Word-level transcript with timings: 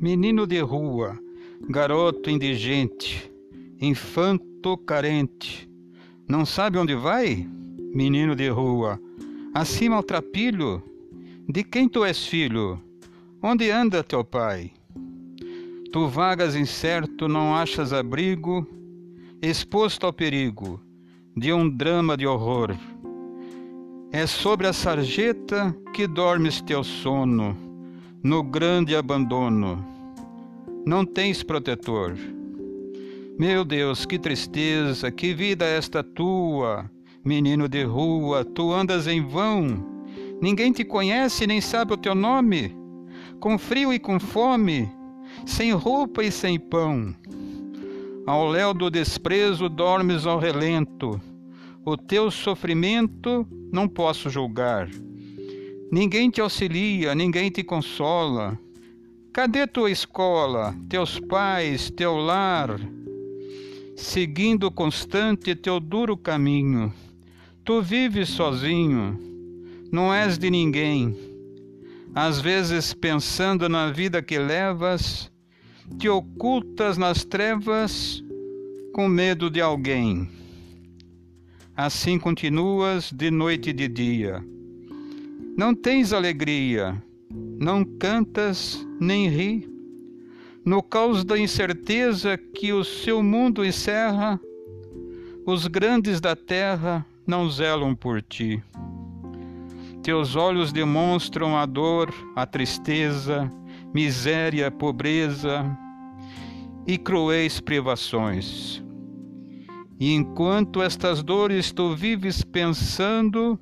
Menino 0.00 0.46
de 0.46 0.60
rua, 0.60 1.18
garoto 1.68 2.30
indigente, 2.30 3.28
infanto 3.80 4.76
carente, 4.78 5.68
não 6.28 6.46
sabe 6.46 6.78
onde 6.78 6.94
vai? 6.94 7.48
Menino 7.92 8.36
de 8.36 8.48
rua, 8.48 9.00
acima 9.52 9.96
ao 9.96 10.02
trapilho, 10.04 10.80
de 11.48 11.64
quem 11.64 11.88
tu 11.88 12.04
és 12.04 12.24
filho? 12.24 12.80
Onde 13.42 13.72
anda 13.72 14.04
teu 14.04 14.22
pai? 14.22 14.70
Tu 15.90 16.06
vagas 16.06 16.54
incerto, 16.54 17.26
não 17.26 17.56
achas 17.56 17.92
abrigo, 17.92 18.64
exposto 19.42 20.06
ao 20.06 20.12
perigo 20.12 20.80
de 21.36 21.52
um 21.52 21.68
drama 21.68 22.16
de 22.16 22.24
horror. 22.24 22.72
É 24.12 24.28
sobre 24.28 24.68
a 24.68 24.72
sarjeta 24.72 25.74
que 25.92 26.06
dormes 26.06 26.60
teu 26.60 26.84
sono, 26.84 27.67
no 28.22 28.42
grande 28.42 28.96
abandono. 28.96 29.84
Não 30.84 31.04
tens 31.04 31.42
protetor. 31.42 32.16
Meu 33.38 33.64
Deus, 33.64 34.04
que 34.04 34.18
tristeza, 34.18 35.10
que 35.10 35.32
vida 35.32 35.64
é 35.64 35.76
esta 35.76 36.02
tua, 36.02 36.90
menino 37.24 37.68
de 37.68 37.84
rua, 37.84 38.44
tu 38.44 38.72
andas 38.72 39.06
em 39.06 39.24
vão. 39.24 40.02
Ninguém 40.40 40.72
te 40.72 40.84
conhece 40.84 41.46
nem 41.46 41.60
sabe 41.60 41.92
o 41.92 41.96
teu 41.96 42.14
nome. 42.14 42.76
Com 43.38 43.56
frio 43.56 43.92
e 43.92 43.98
com 43.98 44.18
fome, 44.18 44.90
sem 45.46 45.72
roupa 45.72 46.24
e 46.24 46.32
sem 46.32 46.58
pão. 46.58 47.14
Ao 48.26 48.48
léu 48.48 48.74
do 48.74 48.90
desprezo 48.90 49.68
dormes 49.68 50.26
ao 50.26 50.38
relento. 50.38 51.20
O 51.84 51.96
teu 51.96 52.30
sofrimento 52.30 53.46
não 53.72 53.88
posso 53.88 54.28
julgar. 54.28 54.88
Ninguém 55.90 56.28
te 56.28 56.40
auxilia, 56.40 57.14
ninguém 57.14 57.50
te 57.50 57.62
consola. 57.62 58.58
Cadê 59.32 59.66
tua 59.66 59.90
escola, 59.90 60.76
teus 60.86 61.18
pais, 61.18 61.90
teu 61.90 62.16
lar? 62.16 62.78
Seguindo 63.96 64.70
constante 64.70 65.54
teu 65.54 65.80
duro 65.80 66.14
caminho, 66.14 66.92
tu 67.64 67.80
vives 67.80 68.28
sozinho, 68.28 69.18
não 69.90 70.12
és 70.12 70.36
de 70.36 70.50
ninguém. 70.50 71.16
Às 72.14 72.38
vezes, 72.38 72.92
pensando 72.92 73.66
na 73.66 73.90
vida 73.90 74.20
que 74.22 74.38
levas, 74.38 75.32
te 75.98 76.08
ocultas 76.08 76.98
nas 76.98 77.24
trevas 77.24 78.22
com 78.92 79.08
medo 79.08 79.48
de 79.48 79.60
alguém. 79.60 80.28
Assim 81.74 82.18
continuas 82.18 83.10
de 83.10 83.30
noite 83.30 83.70
e 83.70 83.72
de 83.72 83.88
dia. 83.88 84.57
Não 85.58 85.74
tens 85.74 86.12
alegria, 86.12 87.02
não 87.58 87.84
cantas 87.84 88.86
nem 89.00 89.28
ri. 89.28 89.68
No 90.64 90.80
caos 90.80 91.24
da 91.24 91.36
incerteza 91.36 92.38
que 92.38 92.72
o 92.72 92.84
seu 92.84 93.24
mundo 93.24 93.64
encerra, 93.64 94.40
os 95.44 95.66
grandes 95.66 96.20
da 96.20 96.36
terra 96.36 97.04
não 97.26 97.50
zelam 97.50 97.92
por 97.92 98.22
ti. 98.22 98.62
Teus 100.00 100.36
olhos 100.36 100.72
demonstram 100.72 101.56
a 101.56 101.66
dor, 101.66 102.14
a 102.36 102.46
tristeza, 102.46 103.50
miséria, 103.92 104.70
pobreza 104.70 105.66
e 106.86 106.96
cruéis 106.96 107.58
privações. 107.58 108.80
E 109.98 110.14
enquanto 110.14 110.80
estas 110.80 111.20
dores 111.20 111.72
tu 111.72 111.96
vives 111.96 112.44
pensando, 112.44 113.58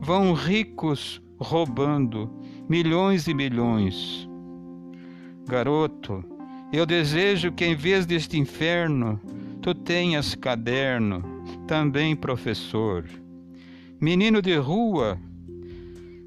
vão 0.00 0.32
ricos 0.32 1.20
roubando 1.38 2.30
milhões 2.68 3.26
e 3.26 3.34
milhões. 3.34 4.28
Garoto, 5.46 6.24
eu 6.72 6.84
desejo 6.84 7.52
que 7.52 7.64
em 7.64 7.76
vez 7.76 8.06
deste 8.06 8.38
inferno, 8.38 9.20
tu 9.62 9.74
tenhas 9.74 10.34
caderno, 10.34 11.22
também 11.66 12.16
professor. 12.16 13.04
Menino 14.00 14.42
de 14.42 14.56
rua, 14.56 15.18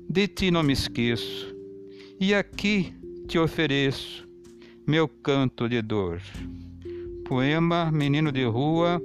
de 0.09 0.28
ti 0.28 0.52
não 0.52 0.64
me 0.64 0.74
esqueço, 0.74 1.53
e 2.20 2.34
aqui 2.34 2.94
te 3.28 3.38
ofereço 3.38 4.28
meu 4.88 5.08
canto 5.08 5.70
de 5.70 5.81
dor. 5.81 6.20
Poema 7.26 7.91
Menino 7.91 8.31
de 8.31 8.44
Rua 8.44 9.00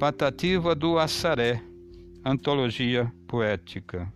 Patativa 0.00 0.74
do 0.74 0.98
Assaré, 0.98 1.62
Antologia 2.24 3.12
Poética. 3.28 4.12